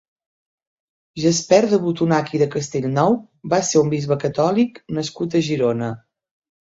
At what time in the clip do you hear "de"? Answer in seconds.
1.75-1.79, 2.43-2.47